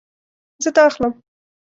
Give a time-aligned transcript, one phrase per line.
[0.63, 1.13] زه دا اخلم